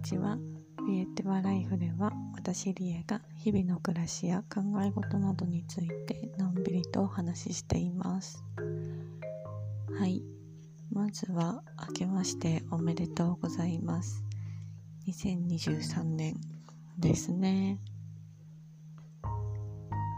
[0.00, 0.38] ちは。
[0.88, 8.42] リエティワライフでは私リエが日々の暮らしや考え事などについてのんびりとお話ししています。
[9.98, 10.22] はい。
[10.90, 14.24] まずは明けましておめでとうございます。
[15.06, 16.36] 2023年
[16.98, 17.78] ですね。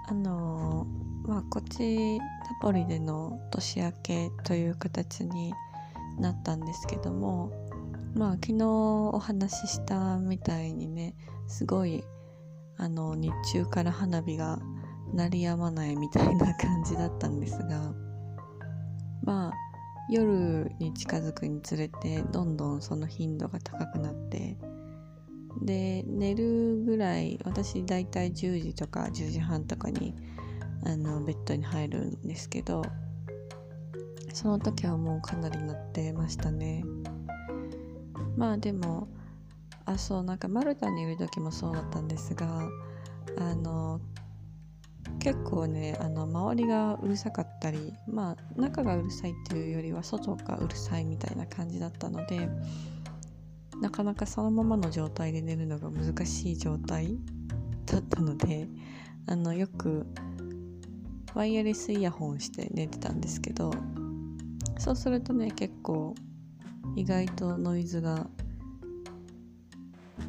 [0.09, 0.87] あの
[1.27, 2.25] まあこっちナ
[2.61, 5.53] ポリでの年明けという形に
[6.19, 7.51] なったんですけども
[8.15, 11.15] まあ昨日お話ししたみたいにね
[11.49, 12.05] すごい
[12.77, 14.59] あの日中から花火が
[15.15, 17.93] 鳴りやまないみたいな感じだったんですが
[19.23, 19.53] まあ
[20.11, 24.59] 夜に近づくにつれてどんどんその頻度が高くなって
[25.61, 30.15] で寝るぐらい私だいたい10時とか10時半とかに
[30.85, 32.83] あのベッドに入るんですけど
[34.33, 36.85] その時はもうかなり鳴ってましたね
[38.37, 39.09] まあでも
[39.85, 42.69] あそうなんかマルタにいる時もそうだったんですが
[43.39, 44.01] あの
[45.19, 52.49] 結構ねあの周りがうるさかったりまあ中がうるさいっていうよりは外がうるさいみたいな感じだったので
[53.81, 57.19] なかなかそのままの状態で寝るのが難しい状態
[57.87, 58.69] だったので
[59.27, 60.07] あのよく
[61.35, 63.73] ワイヤレスイヤホンして寝てたんですけど
[64.79, 66.15] そうするとね結構
[66.97, 68.27] 意外とノイズが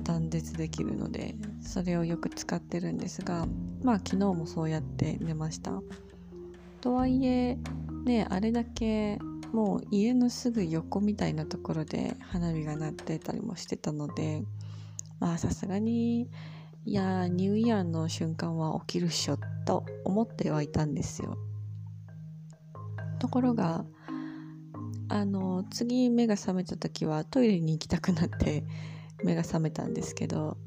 [0.03, 3.47] 断絶できるのでそれをよく使ってるんですが
[3.83, 5.81] まあ昨日もそうやって寝ました。
[6.81, 7.57] とはいえ
[8.05, 9.17] ねあれだけ
[9.53, 14.43] もう家のすぐ横みたいなところで花火が鳴ってたりもしてたので
[15.19, 16.27] まあさすがに
[16.85, 21.37] いやニューイヤーの瞬間は起きるっしょと思ってはいたんですよ。
[23.19, 23.85] ところが
[25.09, 28.63] あの次目が覚めた時はトイレに行きたくなって
[29.23, 30.57] 目が覚めたんですけど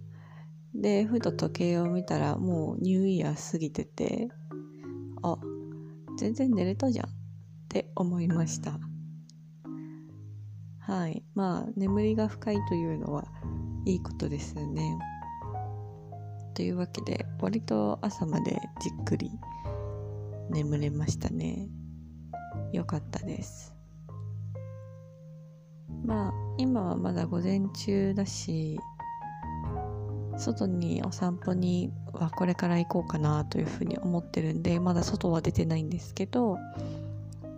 [0.75, 4.28] でふと時計を見たらもうニューイヤー過ぎてて
[5.22, 5.38] あ
[6.19, 7.10] 全然寝れたじゃんっ
[7.69, 8.78] て思いました。
[10.87, 11.25] はい。
[11.34, 13.25] まあ眠りが深いというのは
[13.84, 14.99] いいことですね。
[16.55, 19.31] というわけで割と朝までじっくり
[20.49, 21.69] 眠れましたね。
[22.72, 23.75] よかったです。
[26.06, 28.78] まあ今はまだ午前中だし
[30.39, 36.59] 外にお散歩にはこれから行こうかなというふうに思ってるんでまだ外は出てないんですけど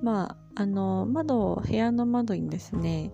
[0.03, 3.13] まああの窓部屋の窓にですね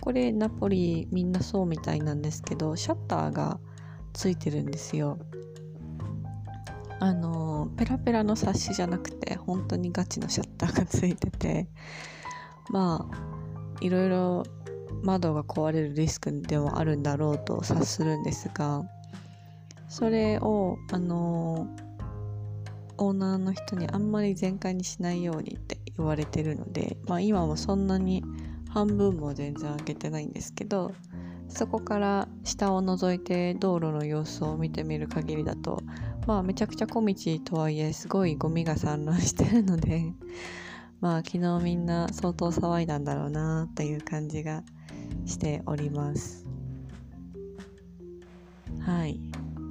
[0.00, 3.58] これナポリみんなそうみたいなんですけどシャッターが
[4.12, 5.18] ついてるんですよ。
[7.00, 11.68] あのペラペラのサッシじゃなくて本当にガチのシャッターがついてて
[12.70, 13.33] まあ
[13.80, 14.44] いろいろ
[15.02, 18.84] 窓が壊れるリスクでもあるんだろうと察するんですが
[19.88, 21.68] それをあの
[22.96, 28.22] オーナーの人にあんまり全開にしないようにって言われてるのでまあ今もそんなに
[28.70, 30.92] 半分も全然開けてないんですけど
[31.48, 35.82] そこから下を覗いて道路の様子を見てみる限りだと
[36.26, 37.14] まあめちゃくちゃ小道
[37.44, 40.12] とはいえすごいゴミが散乱してるので
[41.04, 44.62] まあ昨日みんな相当騒いだんだろうなっていう感じが
[45.26, 46.46] しております。
[48.80, 49.20] はい。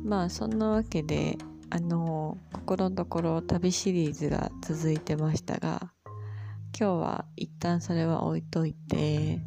[0.05, 1.39] まあそんなわけで
[1.71, 5.91] あのここのところ旅シリーズが続いてましたが
[6.79, 9.41] 今日は一旦それは置いといて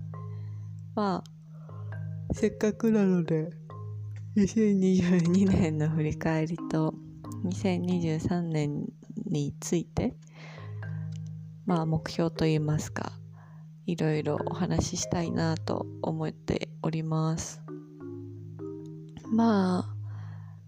[0.97, 3.51] まあせっかくなので
[4.37, 6.95] 2022年の振り返りと
[7.45, 8.87] 2023年
[9.31, 10.17] について
[11.67, 13.13] まあ目標といいますか
[13.87, 17.63] いろいろお話ししたいなと思っております。
[19.29, 19.97] まあ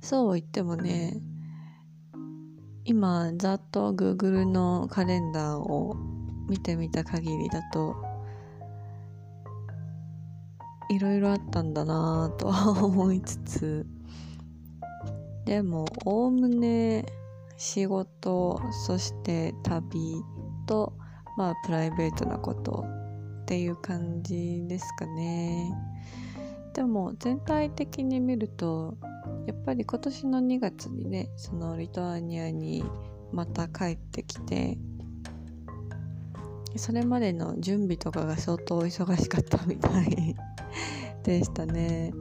[0.00, 1.20] そう言ってもね
[2.84, 5.96] 今ざっと Google のカレンダーを
[6.48, 7.96] 見てみた限りだと
[10.90, 13.86] いろいろあったんだなとは思いつつ
[15.44, 17.04] でもおおむね
[17.56, 20.22] 仕事そして旅
[20.68, 20.92] と
[21.36, 22.84] まあプライベートなこと
[23.42, 25.72] っていう感じですかね。
[26.74, 28.96] でも全体的に見ると
[29.46, 32.84] やっぱり今年の2月にねそのリトアニアに
[33.32, 34.78] また帰ってきて
[36.76, 40.36] それまでの準備とかが相当忙しかったみたい
[41.24, 42.12] でしたね、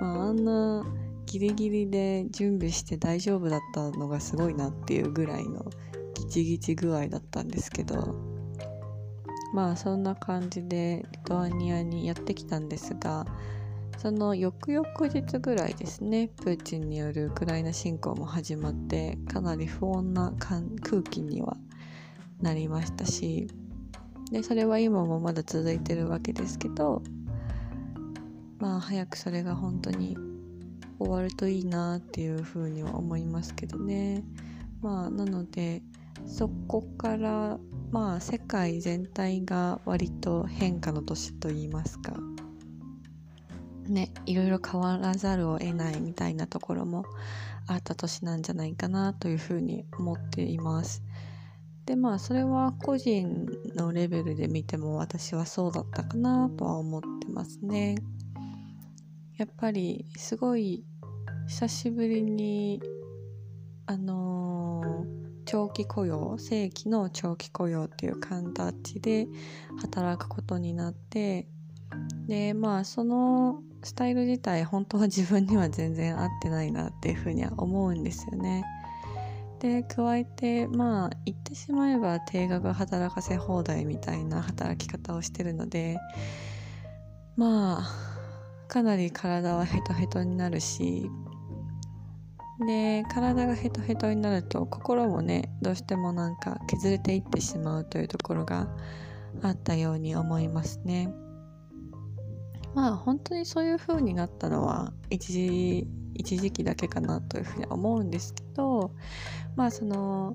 [0.00, 0.84] まあ、あんな
[1.26, 5.64] ギリギリで準備して大丈夫だったのがすごいなっていうぐらいの
[6.24, 8.14] ギチギチ具合だったんですけど
[9.52, 13.26] まあそんな感じでリトアニアにやってきたんですが
[13.98, 21.56] その翌々日ぐらいですねプーチンによるウクライナ侵攻も始まってかなり不穏な空気には
[22.40, 23.48] なりましたし
[24.30, 27.02] でそれは今もまだ続いてるわけですけど
[28.58, 30.16] まあ早くそれが本当に
[30.98, 34.24] 終わるといいなっていうふうには思いますけどね。
[34.80, 35.82] まあなので
[36.26, 37.58] そこから
[37.90, 42.14] まあ世界全体が割と変化の年といいますか
[43.88, 47.04] ねいろいろ変わらざるを得ないみたいなところも
[47.66, 51.02] あった年なんじゃないかなというふうに思っています。
[51.86, 57.96] でまあそれは個人のレベルで見ても私はそうだったかなとは思ってますね。
[59.36, 60.84] やっぱりすごい
[61.46, 62.82] 久しぶりに
[63.86, 69.26] あのー長期雇用正規の長期雇用っていう形で
[69.80, 71.46] 働くことになって
[72.26, 78.64] でまあそのスタイル自体本当は自分には全然合ってないなっていうふうには思うんですよね。
[79.60, 85.98] で加えてまあ言ってしまえば定額働かせ放題みたいな働き方をしてるので
[87.36, 88.14] まあ
[88.68, 91.08] かなり体はヘトヘトになるし
[92.66, 98.68] で体がヘトヘトになると心もねどうしてもなんか削れていってしまうというところが
[99.42, 101.12] あったように思いますね
[102.74, 108.92] まあ本当にそういう風になったのは一時一時期だけかなというふうに思うんですけど
[109.56, 110.34] まあその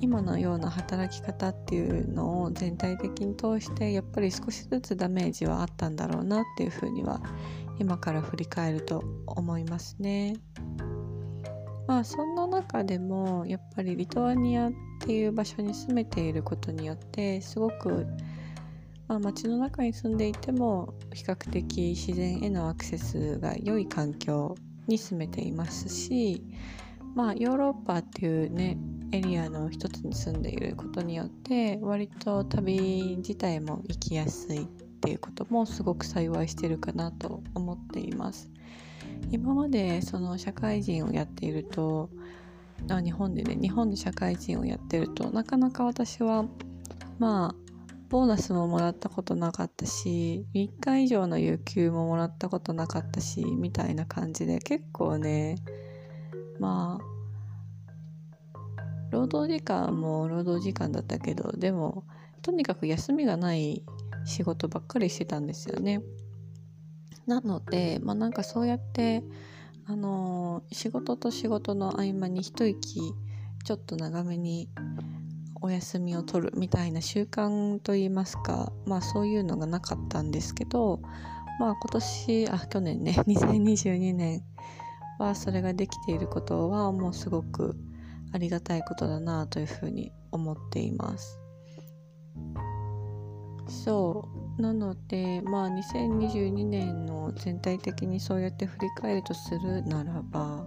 [0.00, 7.20] 今のような働き方っていうのを全体的に通してやっぱり少しずつダメージはあったんだろうなっていうふうには
[7.78, 10.34] 今から振り返ると思いますね。
[11.92, 18.06] まあそんな中でもやっぱりリトアニアっていう場所に住めていることによってすごく、
[19.08, 24.54] まあ、街の中に住んでいても比較的自然へのアクセスが良い環境
[24.86, 26.42] に住めていますし
[27.14, 28.78] まあヨーロッパっていうね
[29.12, 34.66] エリアの一つに住んでいることによって割と旅自体も行きやすいっ
[35.02, 38.51] ていうこともすごく幸いしてるかなと思っています。
[39.30, 42.10] 今までその社会人をやっていると
[42.90, 46.44] あ日本でね日本で社会人をやってるとなかなか私は
[47.18, 47.62] まあ
[48.08, 55.56] ボーナスももらったことなかったし3日以上の有給ももらったことなかったしみたいな感じで結構ね
[56.58, 57.12] まあ
[59.10, 62.04] 労働時間も労働時間だったけどでも
[62.42, 63.82] とにかく休みがない
[64.24, 66.02] 仕事ばっかりしてたんですよね。
[67.26, 69.22] なので、まあ、なんかそうやって
[69.86, 73.14] あの仕事と仕事の合間に一息
[73.64, 74.68] ちょっと長めに
[75.60, 81.00] お休みを取るみたいな習慣といいますかまあそういうのがなかったんですけど
[81.60, 84.42] まあ今年あ去年ね 2022年
[85.18, 87.76] はそれができていることはもうすごく
[88.32, 91.38] ありがたいことだなというふうに思っています。
[93.68, 100.66] そうなのでまあ2022年の全体的にそうやって振り返るとするならば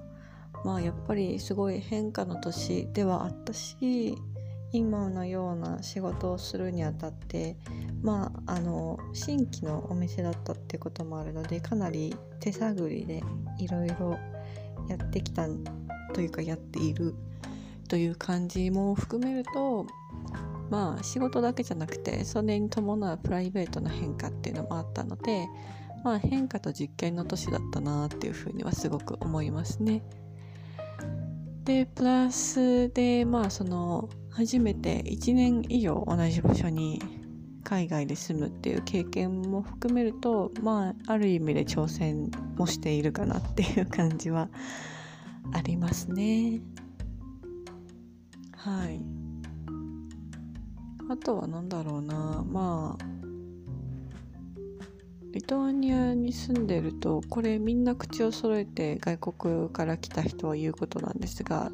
[0.63, 4.17] まあやっぱりすごい変化の年ではあったし
[4.71, 7.55] 今のような仕事をするにあたって
[8.01, 13.23] まああの新規のお店だったってこともあるのでかなり手探りで
[13.59, 14.17] いろいろ
[14.89, 15.47] やってきた
[16.13, 17.15] というかやっている
[17.87, 19.85] という感じも含めると
[20.69, 25.47] まあ仕事だけじゃなくてそれに伴うプライベートな変化っていうのもあったので
[26.03, 30.03] まあ変化と実験の年だったなっていうふうにはすごく思いますね。
[31.63, 37.01] でプラスでまあその初めて1年以上同じ場所に
[37.63, 44.49] 海外で住むっていう経験も含めるとまあある意味で挑戦もしているかなっていう感じは
[45.53, 46.61] ありますね。
[48.55, 49.14] はい。
[51.09, 53.05] あとは何だろうなまあ
[55.31, 61.71] リトアニアに住んでるとこれみんな口を揃えて外国から来た人は言うことなんですが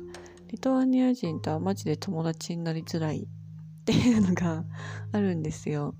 [0.47, 3.27] リトアニア人とはマジで友達になりづらいっ
[3.85, 4.65] ていうのが
[5.11, 5.95] あるんですよ。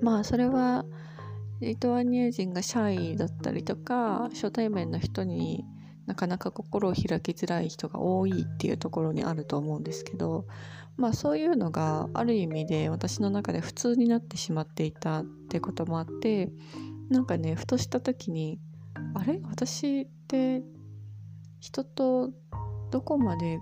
[0.00, 0.84] まあそれは
[1.60, 5.64] リトアニア人がシャイだったりとか初対面の人に
[6.06, 10.46] なかなか心を開きづらい人が多いっていうところにあると思うんですけど
[10.96, 16.52] まあそういうのがある意味で私の中で普通になってしまっていたってこともあって
[17.08, 18.58] なんかねふとした時に
[19.14, 19.40] あれ？
[19.44, 20.62] 私って
[21.60, 22.30] 人と
[22.90, 23.58] どこまで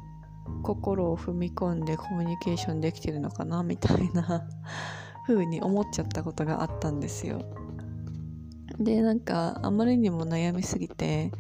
[0.63, 3.63] 心を踏み込んでコミュニケーションできてるのかな？
[3.63, 4.47] みたいな
[5.27, 7.41] 風に思っちゃったことがあったんですよ。
[8.79, 11.31] でなんかあまりにも悩みすぎて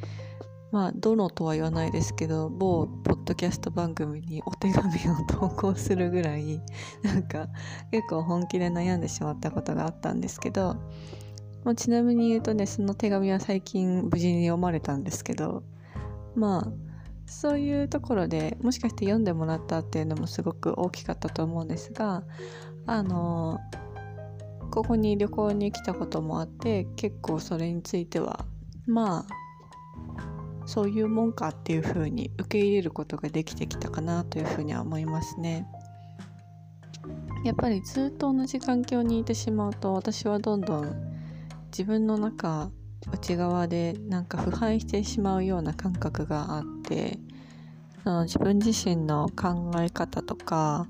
[0.73, 4.93] まあどのとは言わないですけど某ポッドキャスト番組にお手紙を
[5.29, 6.62] 投稿するぐらい
[7.05, 7.49] なんか
[7.91, 10.76] 結構本気で悩んでしまったことがあったんですけど、
[11.62, 15.62] まあ、ちなみに言うとねその手紙は最近無事に読まれたんですけど
[16.35, 16.73] まあ
[17.26, 22.25] そういうところでもしかして読んでもらったっていうのもすごく大きかったと思うんですが
[22.87, 23.61] あの
[24.71, 28.47] ここに旅行に来たこともあって結構それについては
[28.87, 29.51] まあ
[30.73, 35.67] そういうもんかっていうふうに受け入れることができてきたかなというふうには思いますね。
[37.45, 41.12] やっぱりずっと同じ環境にいてしまうと私はどんどん
[41.67, 42.71] 自分の中
[43.12, 47.19] 内側でなんか腐敗してしまうような感覚があって
[48.02, 50.87] その自分自身の考え方とか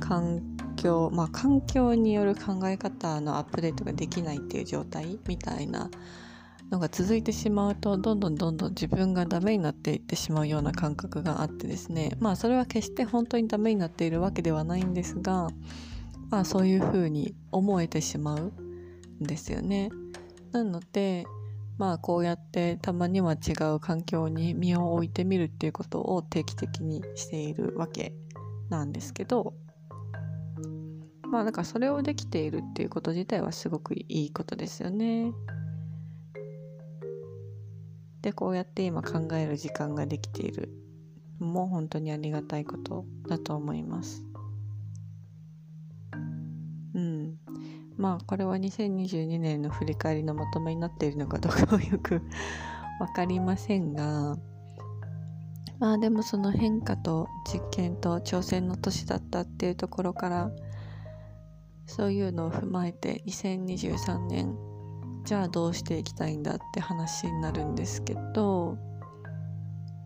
[0.00, 0.42] 環
[0.74, 5.88] 境まあ環境による考え方のアップデートができないっていう状態みたいな
[6.70, 15.48] のが続いてしまうとどんどんどんどん自分がダメになっていってしまうような感覚があってですねまあそれは決して本当にダメになっているわけではないんですが
[16.30, 18.52] まあそういうふうに思えてしまう
[19.20, 19.90] んですよね。
[20.52, 21.26] なので
[21.78, 28.14] まあこうやってたまには違う環境に身を置いてみるっていうことを定期的にしているわけ
[28.68, 29.54] なんですけど
[31.34, 35.32] まあだかそれをできているっていうこと自体はすごくいいことですよね。
[38.24, 40.70] でこうやって今考える時間ができている
[41.40, 44.24] のも本当にありがたいことだと思います。
[46.94, 47.38] うん。
[47.98, 52.22] まあこれは2022年の振り返りのまとめになっているのかどうかはよく
[52.98, 54.38] 分かりませんが
[55.78, 60.50] まあでもその変化と実験と挑戦の年だったっていうところから
[61.86, 64.56] そういうのを踏まえて2023年
[65.24, 68.76] じゃあどうしていきたいんだって話になるんですけど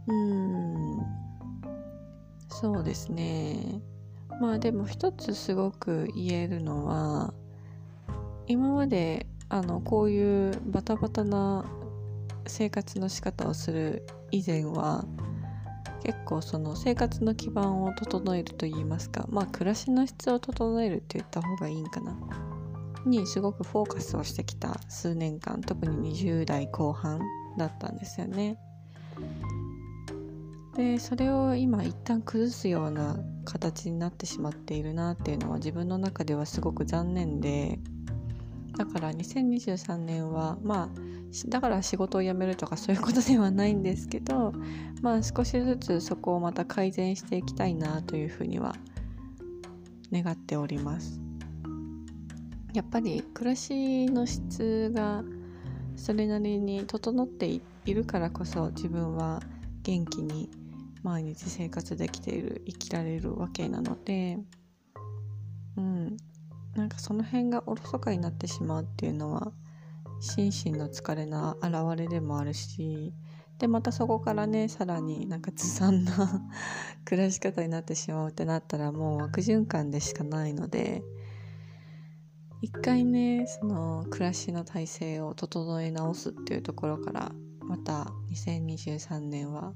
[0.07, 1.07] うーん。
[2.49, 3.81] そうですね。
[4.41, 7.35] まあでも一つすごく言えるのは
[8.47, 11.65] 今まであのこういうバタバタな
[12.47, 15.05] 生活の仕方をする以前は
[16.05, 22.17] 結構その生活の基盤を整えると言いますかまあ暮らしの質を整えるって言った方がいいんかな。
[23.05, 27.21] にすごくフォーカスをしてきた数年間特に20代後半
[27.57, 28.59] だったんですよね。
[30.77, 37.81] でそれを今一旦崩すような形になってしまっているなっていうのは自分の中ではすごく残念で
[38.77, 40.89] だから2023年はまあ
[41.49, 44.53] だから仕事を辞めるとかそういうことではないんですけど
[45.03, 48.77] まあ少しずつそこをまた改善していきたいなというふうには
[50.13, 51.28] 願っております。
[52.75, 55.25] やっぱり暮らしの質が
[55.97, 59.41] それなりに整っているからこそ自分は
[59.83, 60.51] 元気に
[61.03, 64.39] 毎日生活できている生きられるわけなので
[65.77, 66.17] うん。
[66.79, 69.53] なんかその辺がおろそかになってしまうっていうのは
[70.21, 73.13] 心身の疲れの表れでもあるし
[73.59, 76.13] でまたそこからねさらになんかずさんな
[77.05, 81.03] 暮らし方になってしまうってなったらもう悪循環でしかないので
[82.61, 89.73] 一回ねその暮らしの体制を整え直すっていうところからまた2023年は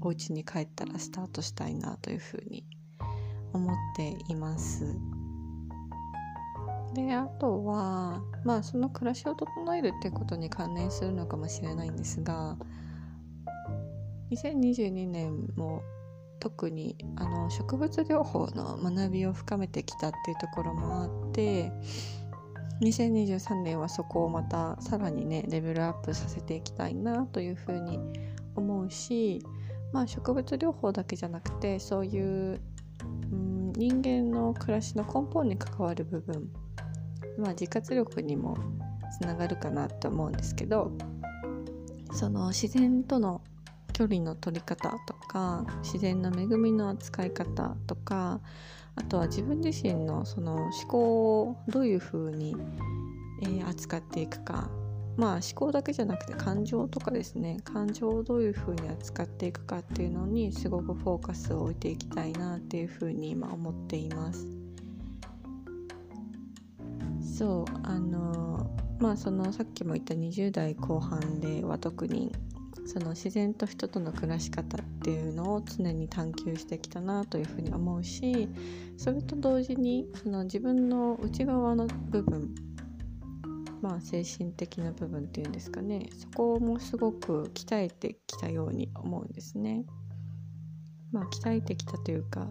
[0.00, 2.64] お家に帰ったらスタートしたいなというふうに
[3.52, 4.96] 思っています。
[6.94, 12.56] であとはまあその暮らしを整えるっていうことに関連するのかもしれないんですが
[14.30, 15.82] 2022年も
[16.40, 21.72] 特にあの植物療法の学びを深めてきたっていうところもあって
[22.80, 27.98] 2023年はそこをまたさらにねレベルアップさせていきたいなというふうに
[28.54, 29.42] 思うし
[29.92, 32.60] まあ植物療法だけじゃなくてそういう、
[33.32, 36.48] うん、人間の暮らしの根本に関わる部分
[37.38, 38.56] まあ自活力にも
[39.10, 40.92] つながるかなと思うんですけど
[42.12, 43.42] その自然との
[43.98, 48.40] 距離の取り方とか自然の恵みの扱い方とか
[48.94, 52.54] あとは自分自身のその思考をどういうふうに、
[53.42, 54.70] えー、扱っていくか
[55.16, 64.46] まあ思考だけじゃなくて感情とかですね感情をどういうふうに扱っていくかっていうのにすごくフォーカスを置いていきたいなっていうふうに今思っています。
[67.36, 72.32] そうあのまあそのさっきも言った20代後半では特に
[72.88, 78.48] その自然と人との暮らし方っていうのを常に探求してきたなというふうに思うし
[78.96, 82.54] それと同時にその自分の内側の部分
[83.82, 89.84] まあ精神的な部分っていうんですかねそこもすごく鍛えてきたように思うんですね。
[91.12, 92.48] まあ鍛えてきたというか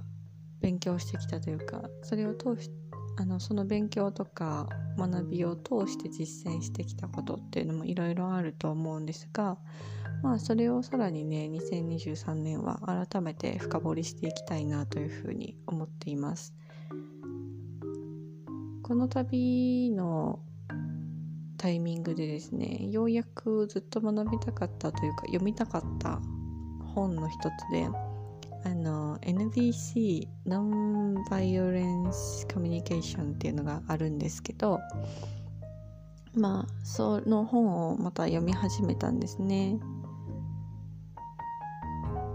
[0.62, 2.70] 勉強してきたというかそれを通し
[3.18, 4.68] あのその勉強とか
[4.98, 9.58] 学びを通して実践してきたことっていうのもいろいろあると思うんですが
[10.22, 16.54] まあそれをさらにね2023年は改めて深掘りしていきたいなというふうに思っています。
[18.84, 20.40] この旅の
[21.58, 26.22] タイミングでですねようやくずっと学びたかったというか読みたかった
[26.96, 27.90] 本の一つで
[28.64, 34.80] あの NVC ノンバイオレンスコミュニケーションっていうのがあるんですけど
[36.34, 39.78] まあその本をまた読み始めたんですね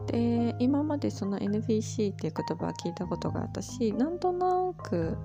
[0.06, 5.16] で今までその NVC っていう言葉は聞いたことがあったしなんとなく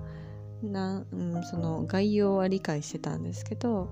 [0.62, 3.88] な、うん、その概要は理解してたんですけど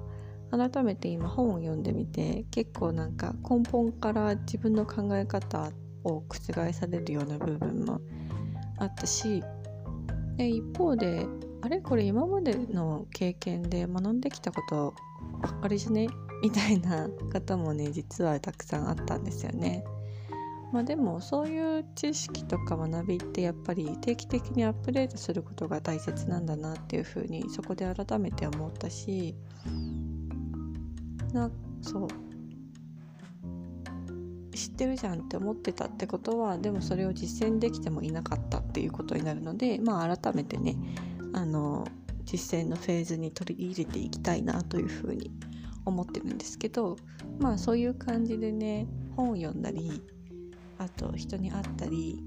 [0.50, 5.70] 改めて今本を読んでみて結構なんか根本から自分の考え方
[6.04, 8.00] を覆されるような部分も
[8.78, 9.42] あったし
[10.36, 11.26] で一方で
[11.62, 14.94] あれこれ今までの経験で学んできたこと
[15.42, 16.08] ばっかりじゃね？
[16.42, 19.84] みたいな方もね実はたくさんあったんですよね。
[20.72, 29.34] まあ、でもそういう知識とか学びってやっぱり定期的にアップデートすることが大切なんだなっていうふうにそこで改めて思ったし
[31.32, 31.50] な
[31.82, 32.08] そう。
[34.56, 40.76] 知ってるじゃんって思ってたってことはでもそれを実践できてもいなかったっていうことになるのでまあ改めてね
[41.34, 41.86] あの
[42.24, 45.30] 実践のフェーズに取り入れていきたいなというふうに
[45.84, 46.96] 思ってるんですけど
[47.38, 50.02] まあそういう感じでね本を読んだり
[50.78, 52.22] あと人に会ったり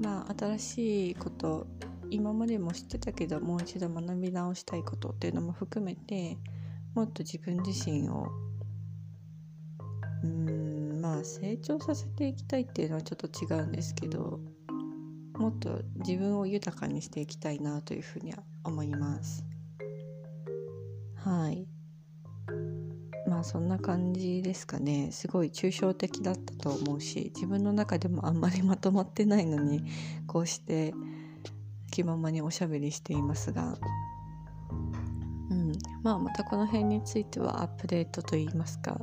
[0.00, 1.66] まあ新しいこと
[2.10, 6.38] 今までも知ってたけどもう一度学び直したいことっていうのも含めて
[6.94, 8.28] もっと自分自身を
[10.24, 14.40] うんまあ成長させていきたいっていうのはちょっと違うんですけど
[15.34, 19.44] もっと自分を豊かにしていきたいなというふうには思います。
[21.14, 21.77] はい。
[23.38, 25.12] まあそんな感じですかね。
[25.12, 29.84] すごい抽象的だったと思うし自分の中でもあんまりまとまってないのに
[30.26, 30.92] こうして
[31.92, 33.78] 気ままにおしゃべりしていますが、
[35.50, 35.72] うん、
[36.02, 38.98] まあまたこの辺についてはアップデートといいますか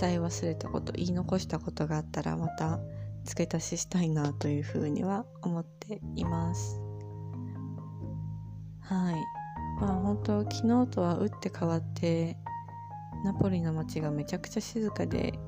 [0.00, 2.80] 伝え忘れたこと言い残したことがあったらまた
[3.24, 6.80] 付け足ししたいなというふうには思っています。
[8.80, 9.43] はい。
[9.80, 12.36] まあ本当昨日とは打って変わって
[13.24, 15.38] ナポリの街がめちゃくちゃ静かで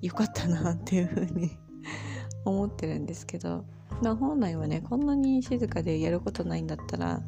[0.00, 1.58] よかったなっていう風に
[2.44, 3.64] 思ってるんですけど、
[4.02, 7.22] まあ、本来はねこんなに静かでやることないんだったら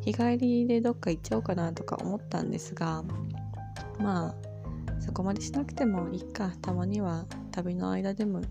[0.00, 3.04] 日帰りでどっか行っちゃおうかなとか思ったんですが
[3.98, 4.34] まあ
[5.00, 8.42] そこまでしなくてもいいかたまには旅の間でも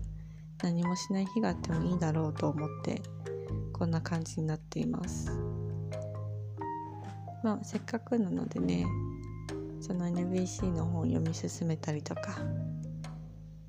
[0.62, 3.02] 何もしない日があってもいいだろうと思って
[3.72, 5.57] こんな感じになっています。
[7.42, 8.86] まあせっかくなのでね
[9.80, 12.38] その NBC の本を読み進めたりとか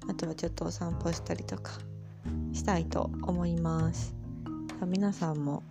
[0.09, 1.73] あとはちょっとお散歩したりとか
[2.51, 4.15] したいと思います。
[4.85, 5.61] 皆さんも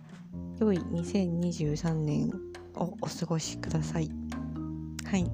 [0.59, 2.31] 良い2023年
[2.75, 4.09] をお過ごしください。
[5.05, 5.29] はい。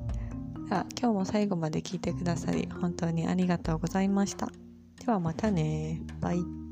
[0.70, 4.50] 今日も最後まで聞いてくださり本当にありがとうございました。
[5.06, 6.02] ではまたね。
[6.20, 6.65] バイ。